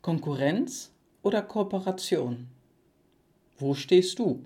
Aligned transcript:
Konkurrenz 0.00 0.92
oder 1.22 1.42
Kooperation? 1.42 2.46
Wo 3.58 3.74
stehst 3.74 4.20
du? 4.20 4.44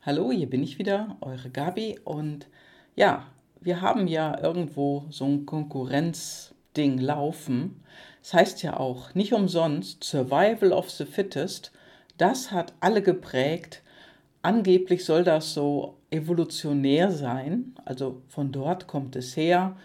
Hallo, 0.00 0.32
hier 0.32 0.48
bin 0.48 0.62
ich 0.62 0.78
wieder, 0.78 1.18
eure 1.20 1.50
Gabi. 1.50 2.00
Und 2.04 2.48
ja, 2.96 3.26
wir 3.60 3.82
haben 3.82 4.06
ja 4.06 4.40
irgendwo 4.40 5.04
so 5.10 5.26
ein 5.26 5.44
Konkurrenzding 5.44 6.98
laufen. 6.98 7.84
Das 8.22 8.32
heißt 8.32 8.62
ja 8.62 8.80
auch 8.80 9.14
nicht 9.14 9.34
umsonst 9.34 10.02
Survival 10.02 10.72
of 10.72 10.90
the 10.90 11.04
Fittest. 11.04 11.70
Das 12.16 12.50
hat 12.50 12.72
alle 12.80 13.02
geprägt. 13.02 13.82
Angeblich 14.40 15.04
soll 15.04 15.24
das 15.24 15.52
so 15.52 15.98
evolutionär 16.10 17.10
sein. 17.10 17.74
Also 17.84 18.22
von 18.28 18.52
dort 18.52 18.86
kommt 18.86 19.16
es 19.16 19.36
her, 19.36 19.76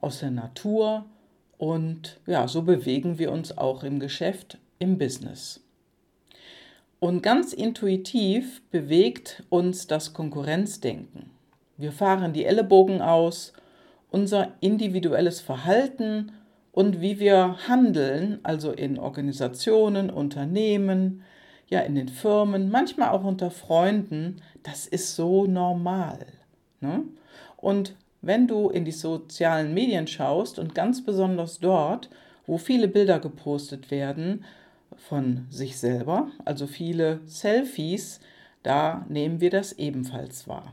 aus 0.00 0.20
der 0.20 0.30
Natur. 0.30 1.04
Und 1.58 2.20
ja, 2.26 2.48
so 2.48 2.62
bewegen 2.62 3.18
wir 3.18 3.32
uns 3.32 3.58
auch 3.58 3.82
im 3.82 3.98
Geschäft, 3.98 4.58
im 4.78 4.96
Business. 4.96 5.60
Und 7.00 7.22
ganz 7.22 7.52
intuitiv 7.52 8.62
bewegt 8.70 9.44
uns 9.50 9.86
das 9.86 10.14
Konkurrenzdenken. 10.14 11.30
Wir 11.76 11.92
fahren 11.92 12.32
die 12.32 12.44
Ellenbogen 12.44 13.00
aus, 13.02 13.52
unser 14.10 14.52
individuelles 14.60 15.40
Verhalten 15.40 16.32
und 16.72 17.00
wie 17.00 17.20
wir 17.20 17.56
handeln, 17.68 18.40
also 18.42 18.72
in 18.72 18.98
Organisationen, 18.98 20.10
Unternehmen, 20.10 21.22
ja 21.68 21.80
in 21.80 21.94
den 21.94 22.08
Firmen, 22.08 22.70
manchmal 22.70 23.10
auch 23.10 23.24
unter 23.24 23.50
Freunden, 23.50 24.42
das 24.62 24.86
ist 24.86 25.14
so 25.14 25.46
normal. 25.46 26.26
Ne? 26.80 27.04
Und 27.56 27.94
wenn 28.20 28.46
du 28.46 28.68
in 28.70 28.84
die 28.84 28.92
sozialen 28.92 29.74
Medien 29.74 30.06
schaust 30.06 30.58
und 30.58 30.74
ganz 30.74 31.04
besonders 31.04 31.58
dort, 31.58 32.10
wo 32.46 32.58
viele 32.58 32.88
Bilder 32.88 33.20
gepostet 33.20 33.90
werden, 33.90 34.44
von 34.96 35.46
sich 35.50 35.78
selber, 35.78 36.30
also 36.44 36.66
viele 36.66 37.20
Selfies, 37.26 38.20
da 38.62 39.06
nehmen 39.08 39.40
wir 39.40 39.50
das 39.50 39.72
ebenfalls 39.72 40.48
wahr. 40.48 40.72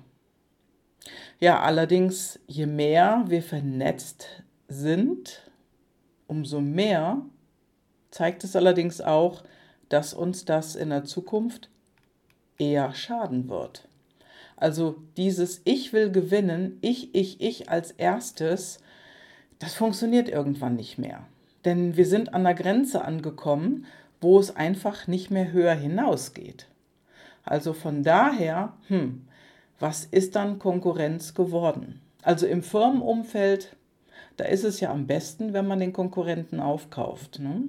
Ja, 1.39 1.61
allerdings, 1.61 2.39
je 2.47 2.65
mehr 2.65 3.25
wir 3.27 3.43
vernetzt 3.43 4.43
sind, 4.67 5.51
umso 6.27 6.61
mehr 6.61 7.21
zeigt 8.09 8.43
es 8.43 8.55
allerdings 8.55 9.01
auch, 9.01 9.43
dass 9.89 10.13
uns 10.13 10.45
das 10.45 10.75
in 10.75 10.89
der 10.89 11.03
Zukunft 11.03 11.69
eher 12.57 12.93
schaden 12.95 13.49
wird. 13.49 13.87
Also 14.57 14.95
dieses 15.17 15.61
Ich 15.65 15.91
will 15.93 16.11
gewinnen, 16.11 16.77
ich, 16.81 17.13
ich, 17.13 17.41
ich 17.41 17.69
als 17.69 17.91
erstes, 17.91 18.79
das 19.59 19.73
funktioniert 19.73 20.29
irgendwann 20.29 20.75
nicht 20.75 20.97
mehr. 20.97 21.25
Denn 21.65 21.97
wir 21.97 22.05
sind 22.05 22.33
an 22.33 22.43
der 22.43 22.53
Grenze 22.53 23.03
angekommen, 23.03 23.85
wo 24.21 24.39
es 24.39 24.55
einfach 24.55 25.07
nicht 25.07 25.31
mehr 25.31 25.51
höher 25.51 25.73
hinausgeht. 25.73 26.67
Also 27.43 27.73
von 27.73 28.03
daher, 28.03 28.73
hm, 28.87 29.27
was 29.79 30.05
ist 30.05 30.35
dann 30.35 30.59
Konkurrenz 30.59 31.33
geworden? 31.33 32.01
Also 32.21 32.47
im 32.47 32.63
Firmenumfeld, 32.63 33.75
da 34.37 34.45
ist 34.45 34.63
es 34.63 34.79
ja 34.79 34.91
am 34.91 35.05
besten, 35.05 35.53
wenn 35.53 35.67
man 35.67 35.79
den 35.79 35.93
Konkurrenten 35.93 36.59
aufkauft. 36.59 37.39
Ne? 37.39 37.63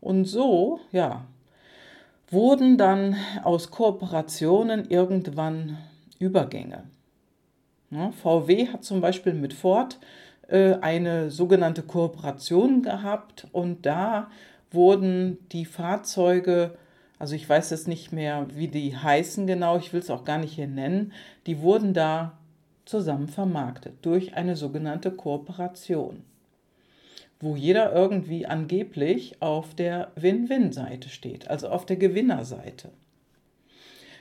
Und 0.00 0.24
so, 0.24 0.80
ja, 0.92 1.26
wurden 2.30 2.78
dann 2.78 3.16
aus 3.44 3.70
Kooperationen 3.70 4.88
irgendwann 4.88 5.78
Übergänge. 6.18 6.84
VW 7.90 8.68
hat 8.68 8.84
zum 8.84 9.00
Beispiel 9.00 9.32
mit 9.32 9.52
Ford 9.52 9.98
äh, 10.48 10.74
eine 10.74 11.30
sogenannte 11.30 11.82
Kooperation 11.82 12.82
gehabt 12.82 13.46
und 13.52 13.86
da 13.86 14.28
wurden 14.70 15.38
die 15.52 15.64
Fahrzeuge, 15.64 16.76
also 17.18 17.34
ich 17.34 17.48
weiß 17.48 17.70
jetzt 17.70 17.88
nicht 17.88 18.12
mehr, 18.12 18.46
wie 18.52 18.68
die 18.68 18.96
heißen 18.96 19.46
genau, 19.46 19.78
ich 19.78 19.92
will 19.92 20.00
es 20.00 20.10
auch 20.10 20.24
gar 20.24 20.38
nicht 20.38 20.54
hier 20.54 20.66
nennen, 20.66 21.12
die 21.46 21.60
wurden 21.60 21.94
da 21.94 22.38
zusammen 22.84 23.28
vermarktet 23.28 23.94
durch 24.02 24.34
eine 24.34 24.56
sogenannte 24.56 25.10
Kooperation, 25.10 26.24
wo 27.40 27.56
jeder 27.56 27.92
irgendwie 27.92 28.46
angeblich 28.46 29.40
auf 29.40 29.74
der 29.74 30.12
Win-Win-Seite 30.16 31.08
steht, 31.08 31.48
also 31.48 31.68
auf 31.68 31.86
der 31.86 31.96
Gewinnerseite. 31.96 32.90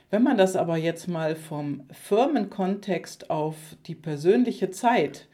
Wenn 0.09 0.23
man 0.23 0.37
das 0.37 0.55
aber 0.55 0.77
jetzt 0.77 1.07
mal 1.07 1.35
vom 1.35 1.83
Firmenkontext 1.91 3.29
auf 3.29 3.55
die 3.87 3.95
persönliche 3.95 4.69
Zeit 4.69 5.27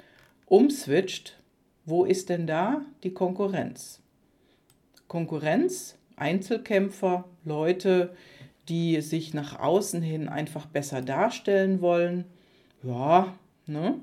umswitcht, 0.46 1.38
wo 1.86 2.06
ist 2.06 2.30
denn 2.30 2.48
da 2.48 2.82
die 3.04 3.14
Konkurrenz? 3.14 4.02
Konkurrenz, 5.08 5.98
Einzelkämpfer, 6.16 7.26
Leute, 7.44 8.16
die 8.70 9.02
sich 9.02 9.34
nach 9.34 9.60
außen 9.60 10.02
hin 10.02 10.30
einfach 10.30 10.66
besser 10.66 11.02
darstellen 11.02 11.82
wollen. 11.82 12.26
Ja, 12.84 13.34
ne? 13.66 14.00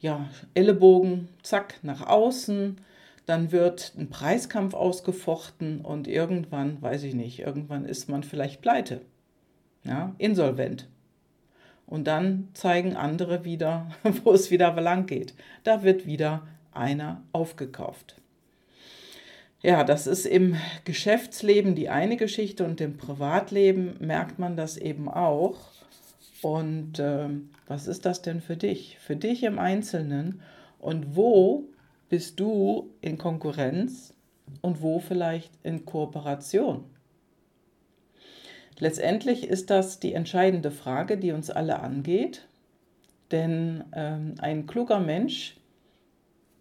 Ja, 0.00 0.28
Ellenbogen, 0.54 1.28
zack, 1.42 1.80
nach 1.82 2.06
außen. 2.06 2.78
Dann 3.26 3.52
wird 3.52 3.94
ein 3.98 4.10
Preiskampf 4.10 4.74
ausgefochten 4.74 5.80
und 5.80 6.08
irgendwann, 6.08 6.80
weiß 6.80 7.04
ich 7.04 7.14
nicht, 7.14 7.40
irgendwann 7.40 7.84
ist 7.84 8.08
man 8.08 8.22
vielleicht 8.22 8.60
pleite. 8.62 9.00
Ja, 9.84 10.14
insolvent. 10.18 10.88
Und 11.86 12.06
dann 12.06 12.48
zeigen 12.54 12.96
andere 12.96 13.44
wieder, 13.44 13.90
wo 14.24 14.32
es 14.32 14.50
wieder 14.50 14.72
lang 14.80 15.06
geht. 15.06 15.34
Da 15.62 15.82
wird 15.82 16.06
wieder 16.06 16.46
einer 16.72 17.22
aufgekauft. 17.32 18.16
Ja, 19.60 19.82
das 19.82 20.06
ist 20.06 20.26
im 20.26 20.56
Geschäftsleben 20.84 21.74
die 21.74 21.88
eine 21.88 22.16
Geschichte 22.16 22.64
und 22.64 22.80
im 22.80 22.98
Privatleben 22.98 23.96
merkt 23.98 24.38
man 24.38 24.56
das 24.56 24.76
eben 24.76 25.08
auch. 25.08 25.58
Und 26.42 26.98
äh, 26.98 27.28
was 27.66 27.86
ist 27.86 28.04
das 28.04 28.20
denn 28.20 28.42
für 28.42 28.56
dich? 28.56 28.98
Für 29.00 29.16
dich 29.16 29.42
im 29.42 29.58
Einzelnen 29.58 30.42
und 30.78 31.16
wo 31.16 31.64
bist 32.10 32.38
du 32.40 32.90
in 33.00 33.16
Konkurrenz 33.16 34.12
und 34.60 34.82
wo 34.82 35.00
vielleicht 35.00 35.50
in 35.62 35.86
Kooperation? 35.86 36.84
Letztendlich 38.78 39.46
ist 39.46 39.70
das 39.70 40.00
die 40.00 40.14
entscheidende 40.14 40.70
Frage, 40.70 41.16
die 41.16 41.32
uns 41.32 41.50
alle 41.50 41.80
angeht, 41.80 42.46
denn 43.30 43.84
ähm, 43.94 44.34
ein 44.38 44.66
kluger 44.66 45.00
Mensch 45.00 45.56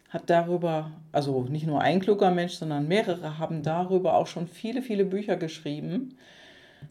hat 0.09 0.29
darüber, 0.29 0.91
also 1.11 1.41
nicht 1.43 1.65
nur 1.65 1.81
ein 1.81 1.99
kluger 1.99 2.29
Mensch, 2.29 2.53
sondern 2.53 2.87
mehrere 2.87 3.39
haben 3.39 3.63
darüber 3.63 4.13
auch 4.15 4.27
schon 4.27 4.47
viele, 4.47 4.83
viele 4.83 5.05
Bücher 5.05 5.37
geschrieben. 5.37 6.17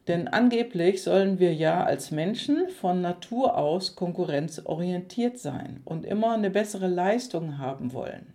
Denn 0.09 0.27
angeblich 0.27 1.03
sollen 1.03 1.39
wir 1.39 1.55
ja 1.55 1.85
als 1.85 2.11
Menschen 2.11 2.69
von 2.69 3.01
Natur 3.01 3.57
aus 3.57 3.95
konkurrenzorientiert 3.95 5.39
sein 5.39 5.83
und 5.85 6.05
immer 6.05 6.33
eine 6.33 6.51
bessere 6.51 6.89
Leistung 6.89 7.59
haben 7.59 7.93
wollen. 7.93 8.33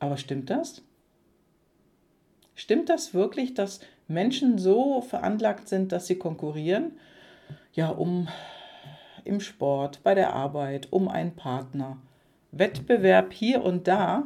Aber 0.00 0.16
stimmt 0.16 0.50
das? 0.50 0.82
Stimmt 2.56 2.88
das 2.88 3.14
wirklich, 3.14 3.54
dass 3.54 3.80
Menschen 4.10 4.58
so 4.58 5.00
veranlagt 5.00 5.68
sind, 5.68 5.92
dass 5.92 6.06
sie 6.06 6.16
konkurrieren? 6.16 6.92
Ja, 7.72 7.88
um 7.88 8.28
im 9.24 9.40
Sport, 9.40 10.02
bei 10.02 10.14
der 10.14 10.34
Arbeit, 10.34 10.88
um 10.90 11.08
einen 11.08 11.36
Partner 11.36 11.96
Wettbewerb 12.52 13.32
hier 13.32 13.62
und 13.62 13.86
da, 13.86 14.24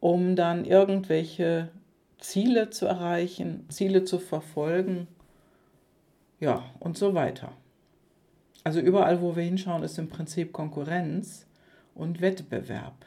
um 0.00 0.36
dann 0.36 0.64
irgendwelche 0.64 1.68
Ziele 2.18 2.70
zu 2.70 2.86
erreichen, 2.86 3.66
Ziele 3.68 4.04
zu 4.04 4.18
verfolgen, 4.18 5.06
ja, 6.38 6.64
und 6.78 6.96
so 6.96 7.12
weiter. 7.14 7.52
Also 8.64 8.80
überall, 8.80 9.20
wo 9.20 9.36
wir 9.36 9.42
hinschauen, 9.42 9.82
ist 9.82 9.98
im 9.98 10.08
Prinzip 10.08 10.52
Konkurrenz 10.52 11.46
und 11.94 12.22
Wettbewerb. 12.22 13.04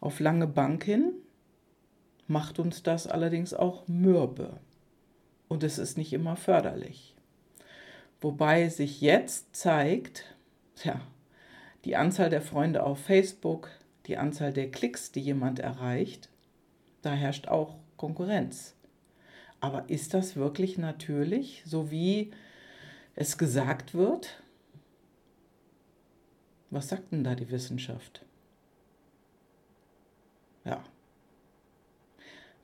Auf 0.00 0.20
lange 0.20 0.46
Bank 0.46 0.84
hin 0.84 1.12
macht 2.26 2.58
uns 2.58 2.82
das 2.82 3.06
allerdings 3.06 3.52
auch 3.52 3.86
mürbe. 3.88 4.58
Und 5.48 5.62
es 5.62 5.78
ist 5.78 5.96
nicht 5.96 6.12
immer 6.12 6.36
förderlich. 6.36 7.14
Wobei 8.20 8.68
sich 8.68 9.00
jetzt 9.00 9.54
zeigt, 9.54 10.24
ja, 10.82 11.00
die 11.84 11.96
Anzahl 11.96 12.30
der 12.30 12.42
Freunde 12.42 12.82
auf 12.82 12.98
Facebook, 12.98 13.70
die 14.06 14.16
Anzahl 14.16 14.52
der 14.52 14.70
Klicks, 14.70 15.12
die 15.12 15.20
jemand 15.20 15.58
erreicht, 15.58 16.28
da 17.02 17.12
herrscht 17.12 17.48
auch 17.48 17.76
Konkurrenz. 17.96 18.74
Aber 19.60 19.88
ist 19.88 20.14
das 20.14 20.36
wirklich 20.36 20.78
natürlich, 20.78 21.62
so 21.64 21.90
wie 21.90 22.32
es 23.14 23.38
gesagt 23.38 23.94
wird? 23.94 24.42
Was 26.70 26.88
sagt 26.88 27.12
denn 27.12 27.24
da 27.24 27.34
die 27.34 27.50
Wissenschaft? 27.50 28.24
Ja. 30.64 30.82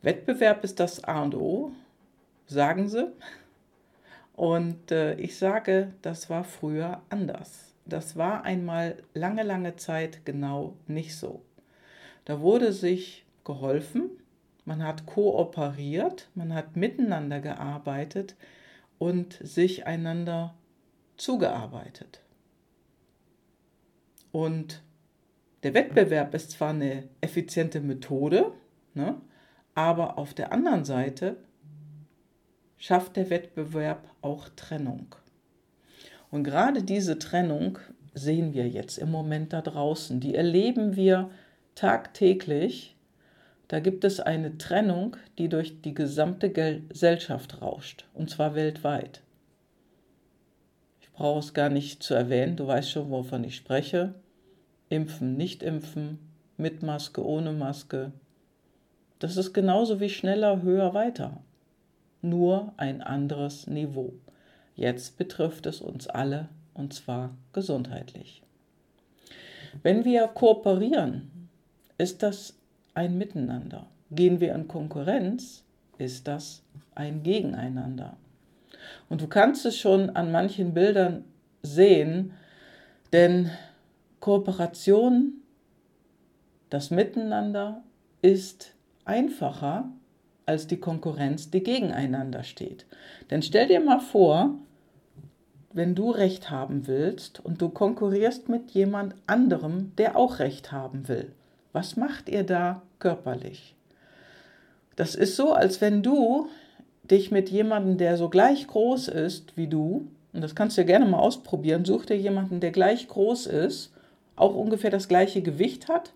Wettbewerb 0.03 0.65
ist 0.65 0.81
das 0.81 1.05
A 1.05 1.23
und 1.23 1.35
O, 1.37 1.73
sagen 2.53 2.89
sie. 2.89 3.11
Und 4.35 4.91
äh, 4.91 5.15
ich 5.15 5.37
sage, 5.37 5.93
das 6.03 6.31
war 6.31 6.45
früher 6.45 7.03
anders 7.11 7.73
das 7.85 8.17
war 8.17 8.45
einmal 8.45 9.03
lange, 9.15 9.43
lange 9.43 9.77
Zeit 9.77 10.25
genau 10.25 10.77
nicht 10.87 11.17
so. 11.17 11.43
Da 12.25 12.41
wurde 12.41 12.73
sich 12.73 13.25
geholfen, 13.45 14.11
man 14.65 14.85
hat 14.85 15.07
kooperiert, 15.07 16.29
man 16.35 16.55
hat 16.55 16.77
miteinander 16.77 17.41
gearbeitet 17.41 18.37
und 18.99 19.35
sich 19.43 19.87
einander 19.87 20.55
zugearbeitet. 21.17 22.21
Und 24.31 24.83
der 25.65 25.75
Wettbewerb 25.75 26.35
ist 26.35 26.53
zwar 26.53 26.71
eine 26.71 27.09
effiziente 27.21 27.81
Methode, 27.81 28.53
ne, 28.95 29.21
aber 29.75 30.19
auf 30.19 30.35
der 30.35 30.53
anderen 30.53 30.85
Seite 30.85 31.37
schafft 32.83 33.15
der 33.15 33.31
Wettbewerb 33.31 34.11
auch 34.23 34.49
Trennung. 34.57 35.15
Und 36.33 36.43
gerade 36.43 36.83
diese 36.83 37.17
Trennung 37.17 37.79
sehen 38.13 38.55
wir 38.55 38.69
jetzt 38.69 38.99
im 38.99 39.09
Moment 39.09 39.53
da 39.53 39.63
draußen. 39.63 40.19
Die 40.19 40.35
erleben 40.35 40.97
wir 40.97 41.31
tagtäglich. 41.77 42.97
Da 43.69 43.79
gibt 43.79 44.03
es 44.03 44.19
eine 44.19 44.59
Trennung, 44.59 45.17
die 45.39 45.49
durch 45.49 45.81
die 45.81 45.95
gesamte 45.95 46.51
Gesellschaft 46.51 47.63
rauscht, 47.63 48.05
und 48.15 48.31
zwar 48.31 48.57
weltweit. 48.57 49.23
Ich 51.03 51.13
brauche 51.13 51.39
es 51.39 51.55
gar 51.55 51.69
nicht 51.69 52.03
zu 52.03 52.15
erwähnen, 52.15 52.57
du 52.57 52.67
weißt 52.67 52.91
schon, 52.91 53.11
wovon 53.11 53.45
ich 53.45 53.55
spreche. 53.55 54.13
Impfen, 54.89 55.37
nicht 55.37 55.63
impfen, 55.63 56.19
mit 56.57 56.83
Maske, 56.83 57.25
ohne 57.25 57.53
Maske. 57.53 58.11
Das 59.21 59.37
ist 59.37 59.53
genauso 59.53 60.01
wie 60.01 60.11
schneller, 60.11 60.63
höher, 60.63 60.95
weiter. 60.95 61.45
Nur 62.23 62.73
ein 62.77 63.03
anderes 63.03 63.67
Niveau. 63.67 64.15
Jetzt 64.75 65.19
betrifft 65.19 65.67
es 65.67 65.81
uns 65.81 66.07
alle 66.07 66.49
und 66.73 66.95
zwar 66.95 67.37
gesundheitlich. 67.53 68.43
Wenn 69.83 70.05
wir 70.05 70.29
kooperieren, 70.29 71.49
ist 71.99 72.23
das 72.23 72.55
ein 72.95 73.19
Miteinander. 73.19 73.87
Gehen 74.11 74.41
wir 74.41 74.55
in 74.55 74.69
Konkurrenz, 74.69 75.65
ist 75.99 76.29
das 76.29 76.63
ein 76.95 77.23
Gegeneinander. 77.23 78.17
Und 79.09 79.21
du 79.21 79.27
kannst 79.27 79.65
es 79.67 79.79
schon 79.79 80.11
an 80.11 80.33
manchen 80.33 80.75
Bildern 80.75 81.25
sehen, 81.63 82.33
denn 83.13 83.51
Kooperation, 84.21 85.35
das 86.71 86.91
Miteinander 86.91 87.83
ist 88.21 88.75
einfacher 89.05 89.91
als 90.53 90.67
die 90.67 90.77
Konkurrenz, 90.77 91.51
die 91.51 91.63
gegeneinander 91.63 92.45
steht. 92.45 92.85
Denn 93.31 93.43
stell 93.43 93.69
dir 93.69 93.81
mal 93.81 94.01
vor, 94.01 94.55
wenn 95.73 95.95
du 95.95 96.11
Recht 96.11 96.51
haben 96.51 96.87
willst 96.87 97.41
und 97.43 97.63
du 97.63 97.71
konkurrierst 97.71 98.51
mit 98.51 98.71
jemand 98.73 99.15
anderem, 99.27 99.93
der 99.97 100.15
auch 100.17 100.41
Recht 100.41 100.71
haben 100.71 101.09
will. 101.09 101.33
Was 101.73 101.97
macht 101.97 102.29
ihr 102.29 102.45
da 102.45 102.83
körperlich? 102.99 103.75
Das 104.95 105.15
ist 105.15 105.37
so, 105.37 105.55
als 105.55 105.81
wenn 105.81 106.03
du 106.03 106.49
dich 107.11 107.31
mit 107.31 107.49
jemandem, 107.49 107.97
der 107.97 108.19
so 108.19 108.29
gleich 108.29 108.67
groß 108.67 109.09
ist 109.09 109.57
wie 109.57 109.69
du, 109.69 110.07
und 110.35 110.43
das 110.43 110.55
kannst 110.55 110.77
du 110.77 110.85
gerne 110.85 111.07
mal 111.07 111.19
ausprobieren, 111.19 111.87
such 111.87 112.05
dir 112.05 112.19
jemanden, 112.19 112.61
der 112.61 112.73
gleich 112.73 113.09
groß 113.09 113.47
ist, 113.47 113.95
auch 114.37 114.55
ungefähr 114.55 114.91
das 114.91 115.09
gleiche 115.09 115.41
Gewicht 115.41 115.89
hat 115.89 116.13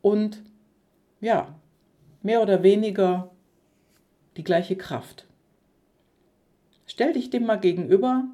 und 0.00 0.42
ja, 1.20 1.54
mehr 2.22 2.40
oder 2.40 2.62
weniger 2.62 3.30
die 4.36 4.44
gleiche 4.44 4.76
Kraft. 4.76 5.26
Stell 6.86 7.12
dich 7.12 7.30
dem 7.30 7.46
mal 7.46 7.60
gegenüber 7.60 8.28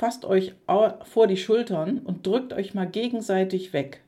fasst 0.00 0.24
euch 0.24 0.54
vor 1.02 1.26
die 1.26 1.36
Schultern 1.36 1.98
und 1.98 2.26
drückt 2.26 2.54
euch 2.54 2.72
mal 2.72 2.88
gegenseitig 2.88 3.74
weg. 3.74 4.02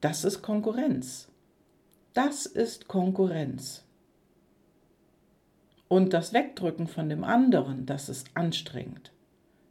Das 0.00 0.24
ist 0.24 0.42
Konkurrenz. 0.42 1.28
Das 2.14 2.46
ist 2.46 2.88
Konkurrenz. 2.88 3.84
Und 5.86 6.12
das 6.12 6.32
Wegdrücken 6.32 6.88
von 6.88 7.08
dem 7.08 7.22
anderen, 7.22 7.86
das 7.86 8.08
ist 8.08 8.30
anstrengend, 8.34 9.12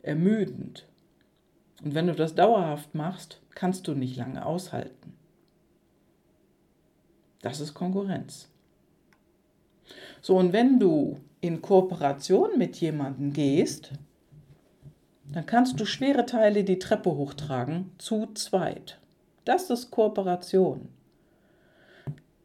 ermüdend. 0.02 0.88
Und 1.84 1.94
wenn 1.94 2.08
du 2.08 2.16
das 2.16 2.36
dauerhaft 2.36 2.96
machst, 2.96 3.42
kannst 3.54 3.90
du 3.90 3.96
nicht 3.96 4.16
lange 4.16 4.46
aushalten. 4.46 5.14
Das 7.42 7.60
ist 7.60 7.74
Konkurrenz. 7.74 8.50
So, 10.22 10.38
und 10.38 10.54
wenn 10.54 10.80
du 10.80 11.20
in 11.42 11.62
Kooperation 11.62 12.58
mit 12.58 12.78
jemandem 12.78 13.34
gehst, 13.34 13.92
dann 15.32 15.46
kannst 15.46 15.80
du 15.80 15.86
schwere 15.86 16.26
Teile 16.26 16.64
die 16.64 16.80
Treppe 16.80 17.12
hochtragen, 17.12 17.92
zu 17.98 18.28
zweit. 18.34 19.00
Das 19.44 19.70
ist 19.70 19.92
Kooperation. 19.92 20.90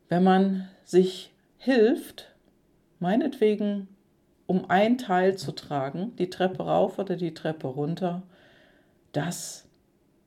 Wenn 0.08 0.24
man 0.24 0.68
sich 0.84 1.32
hilft, 1.56 2.34
meinetwegen 2.98 3.88
um 4.46 4.68
ein 4.68 4.98
Teil 4.98 5.36
zu 5.36 5.52
tragen, 5.52 6.16
die 6.16 6.28
Treppe 6.28 6.64
rauf 6.64 6.98
oder 6.98 7.16
die 7.16 7.34
Treppe 7.34 7.68
runter, 7.68 8.22
das 9.12 9.68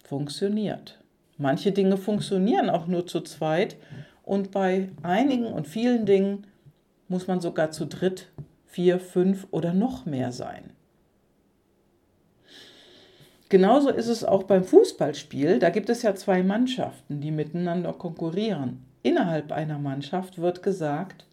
funktioniert. 0.04 1.00
Manche 1.38 1.72
Dinge 1.72 1.98
funktionieren 1.98 2.70
auch 2.70 2.88
nur 2.88 3.06
zu 3.06 3.22
zweit 3.22 3.76
und 4.24 4.52
bei 4.52 4.90
einigen 5.02 5.48
und 5.48 5.68
vielen 5.68 6.06
Dingen 6.06 6.48
muss 7.08 7.28
man 7.28 7.42
sogar 7.42 7.72
zu 7.72 7.86
dritt, 7.86 8.30
vier, 8.66 9.00
fünf 9.00 9.48
oder 9.52 9.74
noch 9.74 10.06
mehr 10.06 10.32
sein. 10.32 10.72
Genauso 13.50 13.90
ist 13.90 14.08
es 14.08 14.24
auch 14.24 14.44
beim 14.44 14.64
Fußballspiel. 14.64 15.60
Da 15.60 15.70
gibt 15.70 15.90
es 15.90 16.02
ja 16.02 16.16
zwei 16.16 16.42
Mannschaften, 16.42 17.22
die 17.22 17.30
miteinander 17.30 17.94
konkurrieren. 17.94 18.84
Innerhalb 19.04 19.52
einer 19.52 19.78
Mannschaft 19.78 20.40
wird 20.40 20.64
gesagt, 20.64 21.28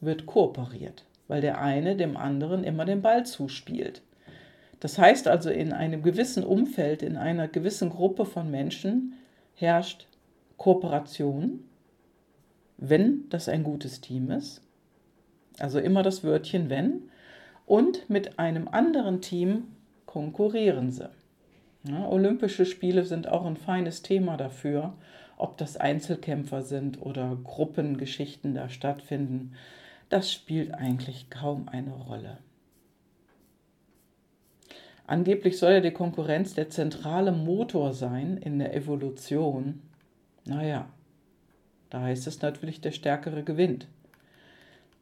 wird 0.00 0.24
kooperiert, 0.24 1.04
weil 1.28 1.42
der 1.42 1.60
eine 1.60 1.94
dem 1.94 2.16
anderen 2.16 2.64
immer 2.64 2.86
den 2.86 3.02
Ball 3.02 3.26
zuspielt. 3.26 4.00
Das 4.80 4.98
heißt 4.98 5.28
also, 5.28 5.50
in 5.50 5.74
einem 5.74 6.02
gewissen 6.02 6.42
Umfeld, 6.42 7.02
in 7.02 7.18
einer 7.18 7.48
gewissen 7.48 7.90
Gruppe 7.90 8.24
von 8.24 8.50
Menschen 8.50 9.12
herrscht 9.54 10.06
Kooperation, 10.56 11.64
wenn 12.80 13.28
das 13.28 13.48
ein 13.48 13.62
gutes 13.62 14.00
Team 14.00 14.30
ist. 14.30 14.62
Also 15.58 15.78
immer 15.78 16.02
das 16.02 16.24
Wörtchen 16.24 16.70
wenn. 16.70 17.10
Und 17.66 18.08
mit 18.10 18.38
einem 18.38 18.66
anderen 18.66 19.20
Team 19.20 19.68
konkurrieren 20.06 20.90
sie. 20.90 21.08
Ja, 21.84 22.08
Olympische 22.08 22.66
Spiele 22.66 23.04
sind 23.04 23.28
auch 23.28 23.44
ein 23.44 23.56
feines 23.56 24.02
Thema 24.02 24.36
dafür, 24.36 24.94
ob 25.36 25.56
das 25.56 25.76
Einzelkämpfer 25.76 26.62
sind 26.62 27.00
oder 27.00 27.38
Gruppengeschichten 27.44 28.54
da 28.54 28.68
stattfinden. 28.68 29.52
Das 30.08 30.32
spielt 30.32 30.74
eigentlich 30.74 31.30
kaum 31.30 31.68
eine 31.68 31.92
Rolle. 31.92 32.38
Angeblich 35.06 35.58
soll 35.58 35.72
ja 35.72 35.80
die 35.80 35.92
Konkurrenz 35.92 36.54
der 36.54 36.70
zentrale 36.70 37.32
Motor 37.32 37.94
sein 37.94 38.36
in 38.36 38.58
der 38.58 38.74
Evolution. 38.74 39.82
Naja, 40.44 40.88
da 41.90 42.00
heißt 42.00 42.26
es 42.26 42.40
natürlich, 42.40 42.80
der 42.80 42.92
Stärkere 42.92 43.42
gewinnt. 43.42 43.88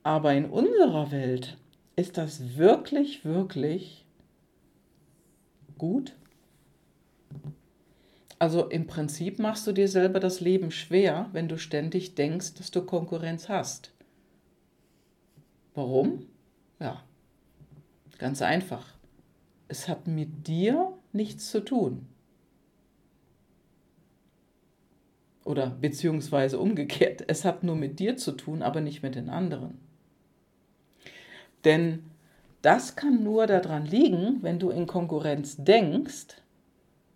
Aber 0.02 0.33
in 0.33 0.47
unserer 0.47 1.11
Welt 1.11 1.59
ist 1.97 2.16
das 2.16 2.57
wirklich, 2.57 3.25
wirklich 3.25 4.07
gut? 5.76 6.14
Also 8.38 8.66
im 8.68 8.87
Prinzip 8.87 9.38
machst 9.38 9.66
du 9.66 9.73
dir 9.73 9.88
selber 9.88 10.21
das 10.21 10.40
Leben 10.40 10.71
schwer, 10.71 11.28
wenn 11.33 11.49
du 11.49 11.59
ständig 11.59 12.14
denkst, 12.14 12.54
dass 12.54 12.71
du 12.71 12.83
Konkurrenz 12.83 13.49
hast. 13.49 13.92
Warum? 15.75 16.26
Ja, 16.78 17.02
ganz 18.18 18.40
einfach. 18.42 18.95
Es 19.66 19.88
hat 19.88 20.07
mit 20.07 20.47
dir 20.47 20.97
nichts 21.12 21.50
zu 21.50 21.64
tun. 21.64 22.07
Oder 25.49 25.71
beziehungsweise 25.71 26.59
umgekehrt, 26.59 27.25
es 27.26 27.47
hat 27.47 27.62
nur 27.64 27.75
mit 27.75 28.00
dir 28.00 28.19
zu 28.19 28.33
tun, 28.33 28.62
aber 28.62 28.83
nicht 28.83 29.02
mit 29.02 29.14
den 29.14 29.31
anderen. 29.31 29.78
Denn 31.64 32.02
das 32.61 32.97
kann 32.97 33.25
nur 33.25 33.47
daran 33.47 33.87
liegen, 33.87 34.43
wenn 34.43 34.59
du 34.59 34.69
in 34.69 34.87
Konkurrenz 34.87 35.57
denkst, 35.57 36.43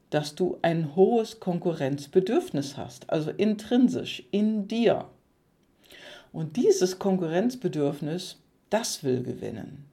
dass 0.09 0.35
du 0.35 0.59
ein 0.63 0.97
hohes 0.97 1.41
Konkurrenzbedürfnis 1.41 2.79
hast, 2.79 3.11
also 3.11 3.31
intrinsisch 3.31 4.27
in 4.31 4.67
dir. 4.67 5.11
Und 6.33 6.57
dieses 6.57 6.99
Konkurrenzbedürfnis, 6.99 8.39
das 8.71 9.05
will 9.05 9.23
gewinnen. 9.23 9.85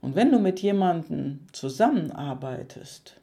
Und 0.00 0.16
wenn 0.16 0.32
du 0.32 0.38
mit 0.38 0.60
jemandem 0.60 1.40
zusammenarbeitest, 1.52 3.20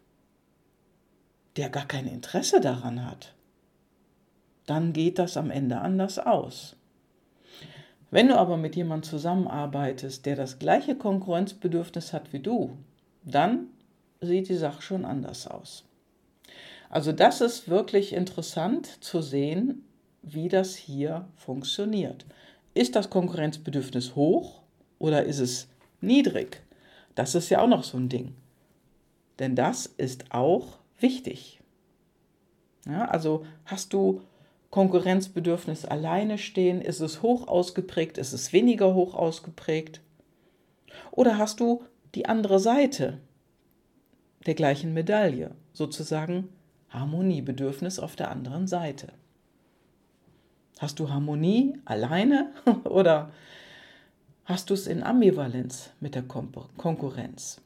der 1.58 1.72
gar 1.72 1.88
kein 1.88 2.06
Interesse 2.06 2.62
daran 2.62 3.04
hat, 3.04 3.34
dann 4.66 4.94
geht 4.94 5.20
das 5.20 5.38
am 5.38 5.52
Ende 5.52 5.80
anders 5.80 6.20
aus. 6.20 6.76
Wenn 8.12 8.30
du 8.30 8.38
aber 8.38 8.58
mit 8.58 8.76
jemandem 8.76 9.10
zusammenarbeitest, 9.10 10.26
der 10.26 10.36
das 10.36 10.60
gleiche 10.60 10.96
Konkurrenzbedürfnis 10.96 12.14
hat 12.14 12.34
wie 12.34 12.40
du, 12.40 12.78
dann 13.24 13.68
sieht 14.22 14.50
die 14.50 14.56
Sache 14.56 14.82
schon 14.82 15.06
anders 15.06 15.48
aus. 15.48 15.84
Also 16.90 17.12
das 17.12 17.42
ist 17.42 17.68
wirklich 17.68 18.14
interessant 18.14 19.04
zu 19.04 19.22
sehen, 19.22 19.84
wie 20.22 20.48
das 20.48 20.76
hier 20.76 21.28
funktioniert. 21.36 22.26
Ist 22.74 22.96
das 22.96 23.10
Konkurrenzbedürfnis 23.10 24.16
hoch 24.16 24.62
oder 25.00 25.24
ist 25.24 25.40
es 25.40 25.68
niedrig? 26.02 26.62
Das 27.16 27.36
ist 27.36 27.50
ja 27.50 27.62
auch 27.62 27.68
noch 27.68 27.84
so 27.84 27.98
ein 27.98 28.10
Ding. 28.10 28.36
Denn 29.40 29.56
das 29.56 29.86
ist 29.86 30.32
auch 30.32 30.80
wichtig. 31.00 31.60
Ja, 32.86 33.06
also 33.06 33.46
hast 33.66 33.94
du 33.94 34.22
Konkurrenzbedürfnis 34.76 35.86
alleine 35.86 36.38
stehen? 36.38 36.82
Ist 36.82 37.00
es 37.00 37.22
hoch 37.22 37.48
ausgeprägt? 37.48 38.18
Ist 38.18 38.34
es 38.34 38.52
weniger 38.52 38.94
hoch 38.94 39.16
ausgeprägt? 39.16 40.02
Oder 41.12 41.38
hast 41.38 41.62
du 41.62 41.86
die 42.14 42.26
andere 42.26 42.60
Seite 42.60 43.22
der 44.46 44.54
gleichen 44.54 44.94
Medaille, 44.94 45.52
sozusagen 45.72 46.50
Harmoniebedürfnis 46.90 48.00
auf 48.00 48.18
der 48.18 48.30
anderen 48.30 48.68
Seite? 48.68 49.14
Hast 50.80 51.00
du 51.00 51.10
Harmonie 51.10 51.78
alleine 51.86 52.52
oder 52.84 53.32
hast 54.44 54.72
du 54.72 54.74
es 54.74 54.88
in 54.88 55.04
Ambivalenz 55.04 55.92
mit 56.02 56.16
der 56.16 56.24
Konkurrenz? 56.24 57.62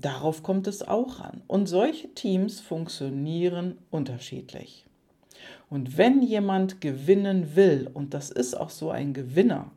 Darauf 0.00 0.42
kommt 0.42 0.66
es 0.66 0.80
auch 0.82 1.20
an. 1.20 1.42
Und 1.46 1.66
solche 1.66 2.14
Teams 2.14 2.60
funktionieren 2.60 3.76
unterschiedlich. 3.90 4.86
Und 5.74 5.98
wenn 5.98 6.22
jemand 6.22 6.80
gewinnen 6.80 7.56
will, 7.56 7.90
und 7.92 8.14
das 8.14 8.30
ist 8.30 8.54
auch 8.54 8.70
so 8.70 8.92
ein 8.92 9.12
Gewinner, 9.12 9.72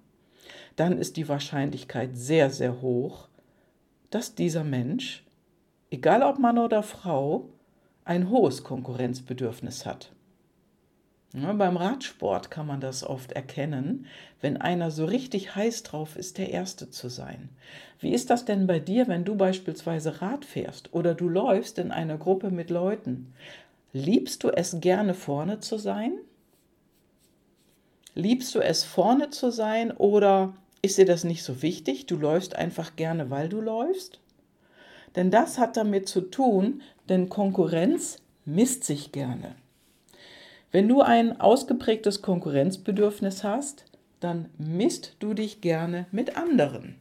dann 0.75 1.00
ist 1.00 1.18
die 1.18 1.27
Wahrscheinlichkeit 1.27 2.16
sehr, 2.16 2.51
sehr 2.51 2.84
hoch, 2.84 3.30
dass 4.12 4.36
dieser 4.36 4.63
Mensch, 4.63 5.25
egal 5.89 6.22
ob 6.22 6.38
Mann 6.38 6.60
oder 6.60 6.84
Frau, 6.84 7.50
ein 8.06 8.30
hohes 8.30 8.63
Konkurrenzbedürfnis 8.63 9.88
hat. 9.88 10.12
Ja, 11.34 11.51
beim 11.54 11.77
Radsport 11.77 12.51
kann 12.51 12.68
man 12.68 12.80
das 12.80 13.04
oft 13.04 13.32
erkennen, 13.32 14.06
wenn 14.39 14.58
einer 14.58 14.92
so 14.92 15.06
richtig 15.06 15.56
heiß 15.56 15.82
drauf 15.82 16.16
ist, 16.16 16.38
der 16.38 16.51
Erste 16.51 16.92
zu 16.92 17.10
sein. 17.10 17.50
Wie 18.00 18.13
ist 18.13 18.30
das 18.30 18.46
denn 18.46 18.68
bei 18.68 18.80
dir, 18.80 19.08
wenn 19.08 19.25
du 19.25 19.36
beispielsweise 19.36 20.22
Rad 20.22 20.46
fährst 20.46 20.94
oder 20.94 21.16
du 21.16 21.27
läufst 21.27 21.80
in 21.80 21.92
einer 21.92 22.20
Gruppe 22.20 22.51
mit 22.51 22.70
Leuten? 22.70 23.34
Liebst 23.98 24.44
du 24.44 24.50
es 24.50 24.80
gerne 24.80 25.16
vorne 25.16 25.60
zu 25.60 25.80
sein? 25.80 26.20
Liebst 28.13 28.54
du 28.54 28.60
es 28.60 28.84
vorne 28.84 29.32
zu 29.32 29.51
sein 29.51 29.92
oder 29.92 30.54
ist 30.84 31.00
dir 31.00 31.06
das 31.06 31.24
nicht 31.24 31.44
so 31.44 31.63
wichtig? 31.63 32.06
Du 32.06 32.16
läufst 32.16 32.56
einfach 32.56 32.96
gerne, 32.96 33.32
weil 33.32 33.50
du 33.50 33.60
läufst? 33.60 34.20
Denn 35.16 35.32
das 35.32 35.58
hat 35.58 35.77
damit 35.77 36.08
zu 36.08 36.22
tun, 36.22 36.84
denn 37.10 37.27
Konkurrenz 37.27 38.22
misst 38.46 38.84
sich 38.84 39.12
gerne. 39.12 39.56
Wenn 40.72 40.88
du 40.88 41.01
ein 41.01 41.42
ausgeprägtes 41.42 42.22
Konkurrenzbedürfnis 42.22 43.44
hast, 43.44 43.86
dann 44.20 44.50
misst 44.60 45.16
du 45.18 45.34
dich 45.34 45.60
gerne 45.62 46.06
mit 46.12 46.38
anderen. 46.38 46.98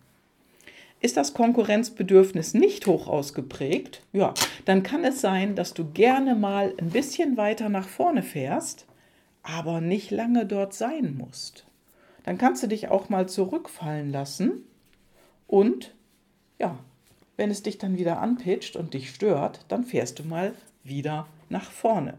Ist 1.07 1.17
das 1.17 1.35
Konkurrenzbedürfnis 1.35 2.53
nicht 2.53 2.89
hoch 2.89 3.07
ausgeprägt, 3.07 4.03
ja, 4.13 4.35
dann 4.65 4.83
kann 4.83 5.05
es 5.05 5.21
sein, 5.21 5.55
dass 5.55 5.73
du 5.73 5.85
gerne 5.93 6.35
mal 6.35 6.75
ein 6.81 6.91
bisschen 6.91 7.37
weiter 7.37 7.69
nach 7.69 7.87
vorne 7.87 8.25
fährst, 8.25 8.87
aber 9.45 9.81
nicht 9.81 10.11
lange 10.11 10.47
dort 10.47 10.75
sein 10.75 11.15
musst. 11.17 11.65
Dann 12.25 12.39
kannst 12.39 12.65
du 12.65 12.67
dich 12.67 12.89
auch 12.89 13.09
mal 13.09 13.29
zurückfallen 13.29 14.11
lassen 14.11 14.65
und 15.47 15.95
ja, 16.59 16.77
wenn 17.37 17.53
es 17.53 17.63
dich 17.63 17.79
dann 17.79 17.97
wieder 17.97 18.19
anpitcht 18.19 18.75
und 18.75 18.93
dich 18.93 19.11
stört, 19.11 19.61
dann 19.69 19.85
fährst 19.85 20.19
du 20.19 20.25
mal 20.25 20.55
wieder 20.83 21.29
nach 21.49 21.71
vorne. 21.71 22.15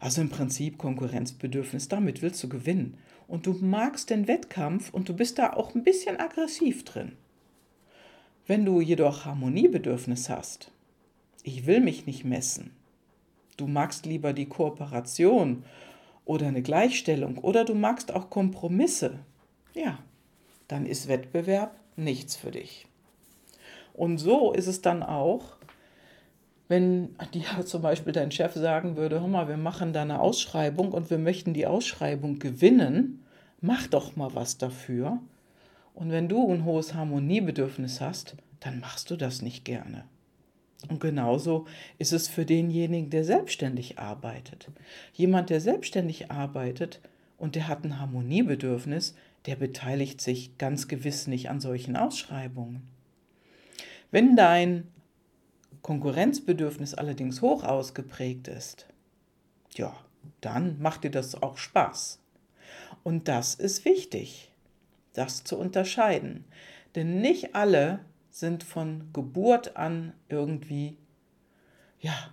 Also 0.00 0.20
im 0.20 0.28
Prinzip 0.28 0.76
Konkurrenzbedürfnis, 0.76 1.88
damit 1.88 2.20
willst 2.20 2.44
du 2.44 2.50
gewinnen. 2.50 2.98
Und 3.26 3.46
du 3.46 3.54
magst 3.54 4.10
den 4.10 4.28
Wettkampf 4.28 4.92
und 4.92 5.08
du 5.08 5.14
bist 5.14 5.38
da 5.38 5.54
auch 5.54 5.74
ein 5.74 5.82
bisschen 5.82 6.20
aggressiv 6.20 6.84
drin. 6.84 7.12
Wenn 8.50 8.64
du 8.64 8.80
jedoch 8.80 9.26
Harmoniebedürfnis 9.26 10.28
hast, 10.28 10.72
ich 11.44 11.66
will 11.66 11.80
mich 11.80 12.06
nicht 12.06 12.24
messen, 12.24 12.72
du 13.56 13.68
magst 13.68 14.06
lieber 14.06 14.32
die 14.32 14.46
Kooperation 14.46 15.62
oder 16.24 16.48
eine 16.48 16.60
Gleichstellung 16.60 17.38
oder 17.38 17.64
du 17.64 17.76
magst 17.76 18.12
auch 18.12 18.28
Kompromisse, 18.28 19.20
ja, 19.72 20.00
dann 20.66 20.84
ist 20.84 21.06
Wettbewerb 21.06 21.76
nichts 21.94 22.34
für 22.34 22.50
dich. 22.50 22.88
Und 23.94 24.18
so 24.18 24.52
ist 24.52 24.66
es 24.66 24.82
dann 24.82 25.04
auch 25.04 25.56
wenn 26.66 27.14
dir 27.32 27.44
zum 27.64 27.82
Beispiel 27.82 28.12
dein 28.12 28.32
Chef 28.32 28.54
sagen 28.54 28.96
würde, 28.96 29.20
hör 29.20 29.28
mal, 29.28 29.46
wir 29.46 29.58
machen 29.58 29.92
da 29.92 30.02
eine 30.02 30.18
Ausschreibung 30.18 30.90
und 30.90 31.08
wir 31.08 31.18
möchten 31.18 31.54
die 31.54 31.68
Ausschreibung 31.68 32.40
gewinnen, 32.40 33.24
mach 33.60 33.86
doch 33.86 34.16
mal 34.16 34.34
was 34.34 34.58
dafür. 34.58 35.20
Und 36.00 36.10
wenn 36.10 36.30
du 36.30 36.50
ein 36.50 36.64
hohes 36.64 36.94
Harmoniebedürfnis 36.94 38.00
hast, 38.00 38.34
dann 38.60 38.80
machst 38.80 39.10
du 39.10 39.16
das 39.16 39.42
nicht 39.42 39.66
gerne. 39.66 40.06
Und 40.88 40.98
genauso 40.98 41.66
ist 41.98 42.14
es 42.14 42.26
für 42.26 42.46
denjenigen, 42.46 43.10
der 43.10 43.22
selbstständig 43.22 43.98
arbeitet. 43.98 44.70
Jemand, 45.12 45.50
der 45.50 45.60
selbstständig 45.60 46.30
arbeitet 46.30 47.00
und 47.36 47.54
der 47.54 47.68
hat 47.68 47.84
ein 47.84 48.00
Harmoniebedürfnis, 48.00 49.14
der 49.44 49.56
beteiligt 49.56 50.22
sich 50.22 50.56
ganz 50.56 50.88
gewiss 50.88 51.26
nicht 51.26 51.50
an 51.50 51.60
solchen 51.60 51.96
Ausschreibungen. 51.96 52.80
Wenn 54.10 54.36
dein 54.36 54.88
Konkurrenzbedürfnis 55.82 56.94
allerdings 56.94 57.42
hoch 57.42 57.62
ausgeprägt 57.62 58.48
ist, 58.48 58.86
ja, 59.74 59.94
dann 60.40 60.80
macht 60.80 61.04
dir 61.04 61.10
das 61.10 61.42
auch 61.42 61.58
Spaß. 61.58 62.20
Und 63.02 63.28
das 63.28 63.54
ist 63.54 63.84
wichtig, 63.84 64.49
das 65.12 65.44
zu 65.44 65.58
unterscheiden. 65.58 66.44
Denn 66.94 67.20
nicht 67.20 67.54
alle 67.54 68.00
sind 68.30 68.62
von 68.62 69.10
Geburt 69.12 69.76
an 69.76 70.12
irgendwie, 70.28 70.96
ja, 72.00 72.32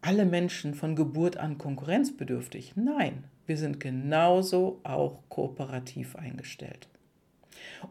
alle 0.00 0.26
Menschen 0.26 0.74
von 0.74 0.96
Geburt 0.96 1.36
an 1.38 1.56
konkurrenzbedürftig. 1.56 2.76
Nein, 2.76 3.24
wir 3.46 3.56
sind 3.56 3.80
genauso 3.80 4.80
auch 4.82 5.22
kooperativ 5.28 6.16
eingestellt. 6.16 6.88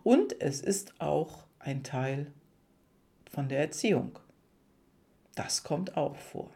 Und 0.04 0.40
es 0.42 0.62
ist 0.62 1.00
auch 1.02 1.46
ein 1.60 1.84
Teil 1.84 2.32
von 3.32 3.50
der 3.50 3.60
Erziehung. 3.60 4.20
Das 5.36 5.64
kommt 5.64 5.98
auch 5.98 6.16
vor. 6.16 6.52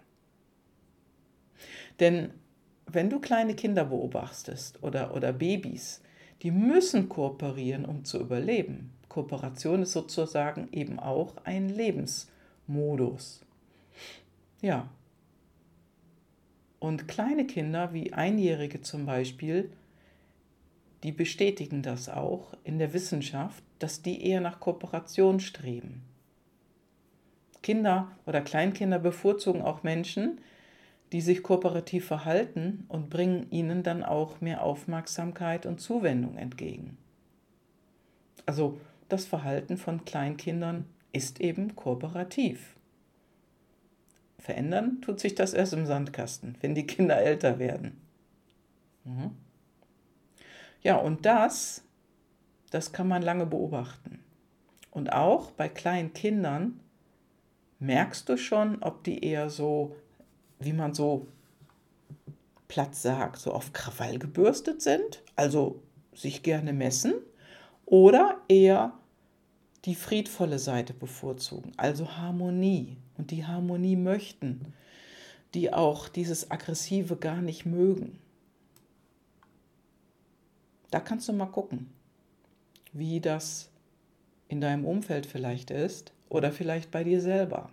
Denn 2.00 2.32
wenn 2.86 3.10
du 3.10 3.20
kleine 3.20 3.56
Kinder 3.56 3.86
beobachtest 3.86 4.84
oder, 4.84 5.16
oder 5.16 5.34
Babys, 5.34 6.02
die 6.42 6.52
müssen 6.52 7.10
kooperieren, 7.10 7.86
um 7.86 8.06
zu 8.06 8.20
überleben. 8.20 8.92
Kooperation 9.10 9.82
ist 9.82 9.94
sozusagen 9.94 10.68
eben 10.72 11.00
auch 11.00 11.36
ein 11.44 11.70
Lebensmodus. 11.70 13.42
Ja. 14.62 14.90
Und 16.80 17.08
kleine 17.08 17.48
Kinder 17.48 17.94
wie 17.94 18.14
Einjährige 18.14 18.82
zum 18.82 19.06
Beispiel, 19.06 19.72
die 21.04 21.12
bestätigen 21.12 21.82
das 21.82 22.10
auch 22.10 22.54
in 22.64 22.78
der 22.80 22.94
Wissenschaft, 22.94 23.64
dass 23.80 24.02
die 24.02 24.24
eher 24.24 24.42
nach 24.42 24.60
Kooperation 24.60 25.40
streben. 25.40 26.04
Kinder 27.62 28.12
oder 28.26 28.42
Kleinkinder 28.42 29.00
bevorzugen 29.00 29.62
auch 29.62 29.84
Menschen, 29.84 30.40
die 31.12 31.22
sich 31.22 31.44
kooperativ 31.44 32.06
verhalten 32.06 32.86
und 32.90 33.10
bringen 33.10 33.50
ihnen 33.50 33.84
dann 33.84 34.04
auch 34.04 34.42
mehr 34.42 34.64
Aufmerksamkeit 34.64 35.66
und 35.66 35.80
Zuwendung 35.80 36.38
entgegen. 36.38 36.98
Also 38.46 38.80
das 39.10 39.26
Verhalten 39.26 39.78
von 39.78 40.06
Kleinkindern 40.06 40.86
ist 41.14 41.40
eben 41.40 41.76
kooperativ. 41.76 42.76
Verändern 44.40 45.02
tut 45.02 45.20
sich 45.20 45.36
das 45.36 45.54
erst 45.54 45.74
im 45.74 45.86
Sandkasten, 45.86 46.58
wenn 46.62 46.76
die 46.76 46.88
Kinder 46.88 47.18
älter 47.18 47.60
werden. 47.60 48.02
Mhm. 49.04 49.32
Ja, 50.82 50.98
und 50.98 51.26
das, 51.26 51.84
das 52.70 52.92
kann 52.92 53.08
man 53.08 53.22
lange 53.22 53.46
beobachten. 53.46 54.20
Und 54.92 55.12
auch 55.12 55.52
bei 55.52 55.70
kleinen 55.70 56.14
Kindern 56.14 56.80
merkst 57.80 58.28
du 58.30 58.38
schon, 58.38 58.82
ob 58.84 59.04
die 59.04 59.24
eher 59.24 59.50
so, 59.50 59.96
wie 60.60 60.74
man 60.74 60.94
so 60.94 61.28
platt 62.68 62.96
sagt, 62.96 63.40
so 63.40 63.52
auf 63.54 63.74
Krawall 63.74 64.20
gebürstet 64.20 64.82
sind, 64.82 65.24
also 65.36 65.82
sich 66.14 66.44
gerne 66.44 66.74
messen, 66.74 67.14
oder 67.86 68.42
eher 68.50 68.94
die 69.86 69.96
friedvolle 69.96 70.60
Seite 70.60 70.94
bevorzugen, 70.94 71.72
also 71.78 72.18
Harmonie 72.18 72.98
und 73.18 73.32
die 73.32 73.46
Harmonie 73.46 73.96
möchten, 73.96 74.74
die 75.54 75.72
auch 75.72 76.10
dieses 76.10 76.52
Aggressive 76.52 77.16
gar 77.16 77.42
nicht 77.42 77.66
mögen. 77.66 78.20
Da 80.92 81.00
kannst 81.00 81.30
du 81.30 81.34
mal 81.34 81.46
gucken, 81.46 81.90
wie 82.92 83.22
das 83.22 83.70
in 84.50 84.62
deinem 84.62 84.86
Umfeld 84.86 85.26
vielleicht 85.26 85.72
ist 85.72 86.12
oder 86.30 86.52
vielleicht 86.52 86.92
bei 86.92 87.04
dir 87.04 87.22
selber. 87.22 87.70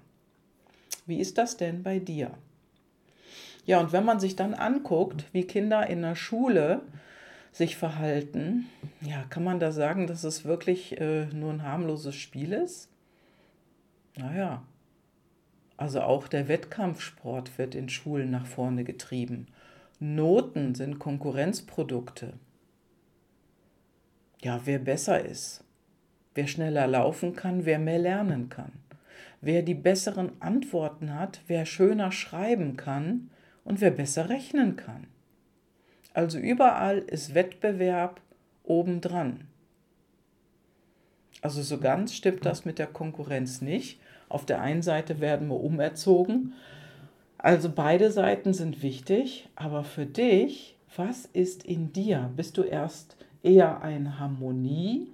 Wie 1.06 1.20
ist 1.20 1.38
das 1.38 1.56
denn 1.56 1.82
bei 1.82 1.98
dir? 1.98 2.36
Ja, 3.66 3.80
und 3.80 3.92
wenn 3.92 4.04
man 4.04 4.20
sich 4.20 4.36
dann 4.36 4.54
anguckt, 4.54 5.24
wie 5.32 5.44
Kinder 5.44 5.86
in 5.86 6.02
der 6.02 6.16
Schule 6.16 6.82
sich 7.52 7.76
verhalten, 7.76 8.66
ja, 9.00 9.24
kann 9.30 9.44
man 9.44 9.60
da 9.60 9.72
sagen, 9.72 10.06
dass 10.06 10.24
es 10.24 10.44
wirklich 10.44 11.00
äh, 11.00 11.26
nur 11.26 11.52
ein 11.52 11.62
harmloses 11.62 12.14
Spiel 12.14 12.52
ist? 12.52 12.90
Naja, 14.16 14.62
also 15.76 16.02
auch 16.02 16.28
der 16.28 16.48
Wettkampfsport 16.48 17.58
wird 17.58 17.74
in 17.74 17.88
Schulen 17.88 18.30
nach 18.30 18.46
vorne 18.46 18.84
getrieben. 18.84 19.46
Noten 19.98 20.74
sind 20.74 20.98
Konkurrenzprodukte. 20.98 22.34
Ja, 24.42 24.60
wer 24.64 24.78
besser 24.78 25.24
ist, 25.24 25.64
wer 26.34 26.46
schneller 26.46 26.86
laufen 26.86 27.34
kann, 27.34 27.64
wer 27.64 27.78
mehr 27.78 27.98
lernen 27.98 28.50
kann, 28.50 28.72
wer 29.40 29.62
die 29.62 29.74
besseren 29.74 30.32
Antworten 30.40 31.14
hat, 31.14 31.40
wer 31.46 31.64
schöner 31.64 32.12
schreiben 32.12 32.76
kann 32.76 33.30
und 33.64 33.80
wer 33.80 33.90
besser 33.90 34.28
rechnen 34.28 34.76
kann. 34.76 35.06
Also 36.12 36.38
überall 36.38 36.98
ist 36.98 37.34
Wettbewerb 37.34 38.20
obendran. 38.62 39.48
Also 41.42 41.62
so 41.62 41.78
ganz 41.78 42.14
stimmt 42.14 42.46
das 42.46 42.64
mit 42.64 42.78
der 42.78 42.86
Konkurrenz 42.86 43.60
nicht. 43.60 44.00
Auf 44.28 44.46
der 44.46 44.60
einen 44.60 44.82
Seite 44.82 45.20
werden 45.20 45.48
wir 45.48 45.60
umerzogen. 45.60 46.54
Also 47.36 47.68
beide 47.68 48.10
Seiten 48.10 48.54
sind 48.54 48.82
wichtig, 48.82 49.48
aber 49.54 49.84
für 49.84 50.06
dich, 50.06 50.78
was 50.96 51.26
ist 51.26 51.64
in 51.64 51.92
dir? 51.92 52.30
Bist 52.34 52.56
du 52.56 52.62
erst 52.62 53.16
eher 53.42 53.82
ein 53.82 54.18
Harmonie 54.18 55.13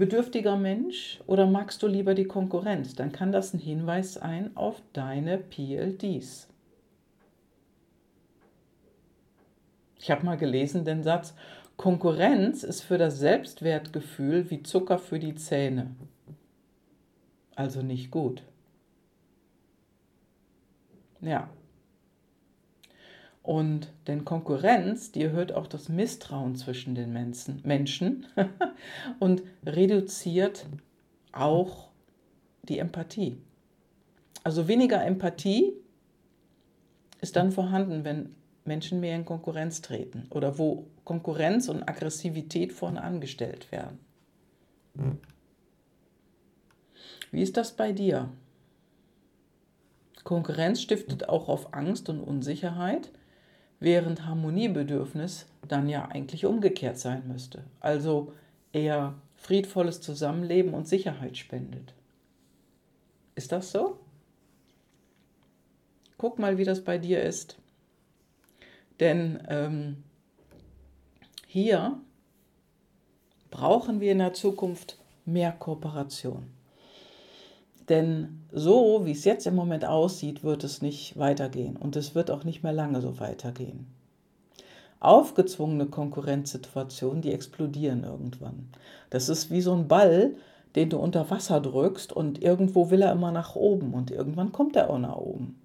bedürftiger 0.00 0.56
Mensch 0.56 1.20
oder 1.28 1.46
magst 1.46 1.82
du 1.82 1.86
lieber 1.86 2.14
die 2.14 2.24
Konkurrenz? 2.24 2.96
Dann 2.96 3.12
kann 3.12 3.30
das 3.30 3.54
ein 3.54 3.60
Hinweis 3.60 4.14
sein 4.14 4.50
auf 4.56 4.82
deine 4.92 5.38
PLDs. 5.38 6.48
Ich 10.00 10.10
habe 10.10 10.24
mal 10.24 10.38
gelesen 10.38 10.84
den 10.84 11.04
Satz, 11.04 11.34
Konkurrenz 11.76 12.62
ist 12.62 12.80
für 12.80 12.98
das 12.98 13.18
Selbstwertgefühl 13.18 14.50
wie 14.50 14.62
Zucker 14.62 14.98
für 14.98 15.18
die 15.18 15.34
Zähne. 15.34 15.94
Also 17.54 17.82
nicht 17.82 18.10
gut. 18.10 18.42
Ja. 21.20 21.48
Und 23.42 23.90
denn 24.06 24.24
Konkurrenz, 24.24 25.12
die 25.12 25.22
erhöht 25.22 25.52
auch 25.52 25.66
das 25.66 25.88
Misstrauen 25.88 26.56
zwischen 26.56 26.94
den 26.94 27.12
Menschen 27.62 28.26
und 29.18 29.42
reduziert 29.64 30.66
auch 31.32 31.88
die 32.62 32.78
Empathie. 32.78 33.38
Also 34.44 34.68
weniger 34.68 35.04
Empathie 35.04 35.72
ist 37.20 37.36
dann 37.36 37.52
vorhanden, 37.52 38.04
wenn 38.04 38.34
Menschen 38.64 39.00
mehr 39.00 39.16
in 39.16 39.24
Konkurrenz 39.24 39.80
treten 39.80 40.26
oder 40.30 40.58
wo 40.58 40.86
Konkurrenz 41.04 41.68
und 41.68 41.82
Aggressivität 41.88 42.72
vorne 42.72 43.02
angestellt 43.02 43.72
werden. 43.72 43.98
Wie 47.30 47.42
ist 47.42 47.56
das 47.56 47.72
bei 47.72 47.92
dir? 47.92 48.28
Konkurrenz 50.24 50.82
stiftet 50.82 51.28
auch 51.28 51.48
auf 51.48 51.72
Angst 51.72 52.08
und 52.08 52.20
Unsicherheit, 52.20 53.10
während 53.80 54.26
Harmoniebedürfnis 54.26 55.46
dann 55.66 55.88
ja 55.88 56.06
eigentlich 56.06 56.44
umgekehrt 56.46 56.98
sein 56.98 57.26
müsste. 57.26 57.64
Also 57.80 58.32
eher 58.72 59.14
friedvolles 59.36 60.00
Zusammenleben 60.00 60.74
und 60.74 60.86
Sicherheit 60.86 61.36
spendet. 61.36 61.94
Ist 63.34 63.52
das 63.52 63.72
so? 63.72 63.98
Guck 66.18 66.38
mal, 66.38 66.58
wie 66.58 66.64
das 66.64 66.84
bei 66.84 66.98
dir 66.98 67.22
ist. 67.22 67.56
Denn 69.00 69.42
ähm, 69.48 70.04
hier 71.46 71.98
brauchen 73.50 74.00
wir 74.00 74.12
in 74.12 74.18
der 74.18 74.34
Zukunft 74.34 74.98
mehr 75.24 75.52
Kooperation. 75.52 76.50
Denn 77.90 78.46
so, 78.52 79.04
wie 79.04 79.10
es 79.10 79.24
jetzt 79.24 79.48
im 79.48 79.56
Moment 79.56 79.84
aussieht, 79.84 80.44
wird 80.44 80.62
es 80.62 80.80
nicht 80.80 81.18
weitergehen 81.18 81.76
und 81.76 81.96
es 81.96 82.14
wird 82.14 82.30
auch 82.30 82.44
nicht 82.44 82.62
mehr 82.62 82.72
lange 82.72 83.00
so 83.00 83.18
weitergehen. 83.18 83.86
Aufgezwungene 85.00 85.86
Konkurrenzsituationen, 85.86 87.20
die 87.20 87.32
explodieren 87.32 88.04
irgendwann. 88.04 88.68
Das 89.10 89.28
ist 89.28 89.50
wie 89.50 89.60
so 89.60 89.74
ein 89.74 89.88
Ball, 89.88 90.36
den 90.76 90.88
du 90.88 90.98
unter 90.98 91.30
Wasser 91.30 91.60
drückst 91.60 92.12
und 92.12 92.40
irgendwo 92.40 92.90
will 92.90 93.02
er 93.02 93.10
immer 93.12 93.32
nach 93.32 93.56
oben 93.56 93.92
und 93.92 94.12
irgendwann 94.12 94.52
kommt 94.52 94.76
er 94.76 94.88
auch 94.88 94.98
nach 94.98 95.16
oben. 95.16 95.60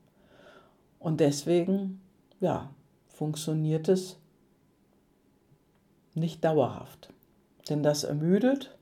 Und 0.98 1.20
deswegen, 1.20 2.02
ja, 2.40 2.72
funktioniert 3.08 3.88
es 3.88 4.18
nicht 6.16 6.44
dauerhaft. 6.44 7.10
Denn 7.70 7.84
das 7.84 8.04
ermüdet 8.04 8.76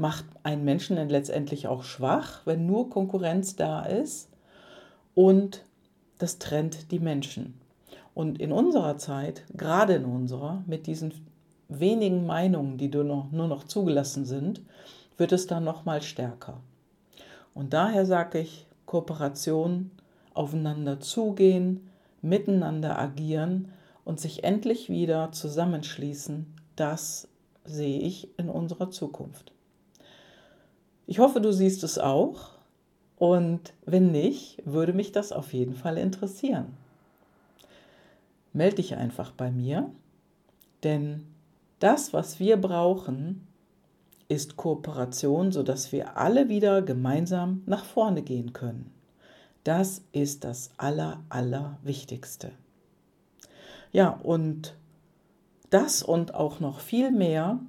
macht 0.00 0.24
einen 0.42 0.64
Menschen 0.64 0.96
dann 0.96 1.10
letztendlich 1.10 1.68
auch 1.68 1.82
schwach, 1.82 2.40
wenn 2.46 2.66
nur 2.66 2.88
Konkurrenz 2.88 3.54
da 3.54 3.82
ist 3.82 4.30
und 5.14 5.64
das 6.18 6.38
trennt 6.38 6.90
die 6.90 6.98
Menschen. 6.98 7.60
Und 8.14 8.40
in 8.40 8.50
unserer 8.50 8.96
Zeit, 8.96 9.44
gerade 9.54 9.94
in 9.94 10.04
unserer, 10.06 10.64
mit 10.66 10.86
diesen 10.86 11.12
wenigen 11.68 12.26
Meinungen, 12.26 12.78
die 12.78 12.88
noch, 12.88 13.30
nur 13.30 13.46
noch 13.46 13.64
zugelassen 13.64 14.24
sind, 14.24 14.62
wird 15.16 15.32
es 15.32 15.46
dann 15.46 15.64
noch 15.64 15.84
mal 15.84 16.02
stärker. 16.02 16.60
Und 17.54 17.72
daher 17.72 18.06
sage 18.06 18.40
ich, 18.40 18.66
Kooperation, 18.86 19.90
aufeinander 20.34 20.98
zugehen, 21.00 21.90
miteinander 22.22 22.98
agieren 22.98 23.68
und 24.04 24.18
sich 24.18 24.44
endlich 24.44 24.88
wieder 24.88 25.30
zusammenschließen, 25.32 26.46
das 26.76 27.28
sehe 27.64 28.00
ich 28.00 28.28
in 28.38 28.48
unserer 28.48 28.90
Zukunft. 28.90 29.52
Ich 31.06 31.18
hoffe, 31.18 31.40
du 31.40 31.52
siehst 31.52 31.82
es 31.84 31.98
auch. 31.98 32.50
Und 33.16 33.74
wenn 33.84 34.12
nicht, 34.12 34.62
würde 34.64 34.92
mich 34.92 35.12
das 35.12 35.32
auf 35.32 35.52
jeden 35.52 35.74
Fall 35.74 35.98
interessieren. 35.98 36.76
Meld 38.52 38.78
dich 38.78 38.96
einfach 38.96 39.32
bei 39.32 39.50
mir, 39.50 39.90
denn 40.82 41.26
das, 41.78 42.12
was 42.12 42.40
wir 42.40 42.56
brauchen, 42.56 43.46
ist 44.28 44.56
Kooperation, 44.56 45.52
sodass 45.52 45.92
wir 45.92 46.16
alle 46.16 46.48
wieder 46.48 46.82
gemeinsam 46.82 47.62
nach 47.66 47.84
vorne 47.84 48.22
gehen 48.22 48.52
können. 48.52 48.92
Das 49.64 50.02
ist 50.12 50.44
das 50.44 50.70
Aller, 50.78 51.20
Allerwichtigste. 51.28 52.52
Ja, 53.92 54.10
und 54.22 54.76
das 55.68 56.02
und 56.02 56.34
auch 56.34 56.60
noch 56.60 56.80
viel 56.80 57.10
mehr 57.10 57.60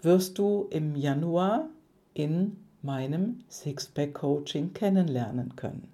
wirst 0.00 0.38
du 0.38 0.66
im 0.70 0.96
Januar 0.96 1.68
in 2.14 2.56
meinem 2.82 3.40
Sixpack-Coaching 3.50 4.72
kennenlernen 4.72 5.56
können. 5.56 5.88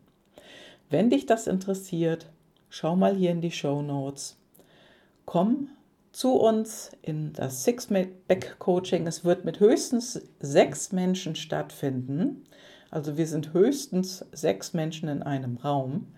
Wenn 0.90 1.10
dich 1.10 1.26
das 1.26 1.46
interessiert, 1.46 2.30
schau 2.68 2.96
mal 2.96 3.14
hier 3.14 3.30
in 3.30 3.40
die 3.40 3.50
Show 3.50 3.82
Notes. 3.82 4.36
Komm 5.24 5.68
zu 6.12 6.34
uns 6.34 6.90
in 7.02 7.32
das 7.32 7.64
Sixpack-Coaching. 7.64 9.06
Es 9.06 9.24
wird 9.24 9.44
mit 9.44 9.60
höchstens 9.60 10.20
sechs 10.40 10.92
Menschen 10.92 11.36
stattfinden. 11.36 12.44
Also 12.90 13.16
wir 13.16 13.26
sind 13.26 13.52
höchstens 13.52 14.24
sechs 14.32 14.74
Menschen 14.74 15.08
in 15.08 15.22
einem 15.22 15.56
Raum 15.58 16.08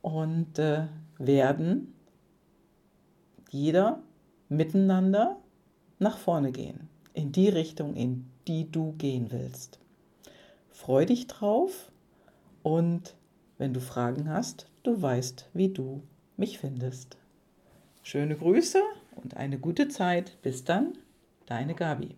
und 0.00 0.58
äh, 0.58 0.86
werden 1.18 1.94
jeder 3.50 4.02
miteinander 4.48 5.36
nach 5.98 6.18
vorne 6.18 6.52
gehen, 6.52 6.88
in 7.12 7.32
die 7.32 7.48
Richtung, 7.48 7.94
in 7.94 8.31
die 8.48 8.70
du 8.70 8.92
gehen 8.92 9.30
willst. 9.30 9.78
Freu 10.70 11.06
dich 11.06 11.26
drauf 11.26 11.90
und 12.62 13.14
wenn 13.58 13.74
du 13.74 13.80
Fragen 13.80 14.28
hast, 14.28 14.66
du 14.82 15.00
weißt, 15.00 15.50
wie 15.54 15.68
du 15.68 16.02
mich 16.36 16.58
findest. 16.58 17.16
Schöne 18.02 18.36
Grüße 18.36 18.82
und 19.14 19.36
eine 19.36 19.58
gute 19.58 19.88
Zeit. 19.88 20.40
Bis 20.42 20.64
dann, 20.64 20.98
deine 21.46 21.74
Gabi. 21.74 22.16